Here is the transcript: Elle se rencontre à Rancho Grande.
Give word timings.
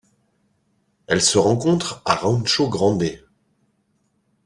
Elle 1.05 1.21
se 1.21 1.37
rencontre 1.37 2.01
à 2.05 2.15
Rancho 2.15 2.67
Grande. 2.67 3.21